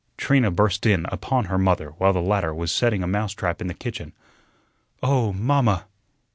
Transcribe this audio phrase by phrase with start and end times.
[0.17, 3.75] Trina burst in upon her mother while the latter was setting a mousetrap in the
[3.75, 4.13] kitchen.
[5.03, 5.85] "Oh, mamma!"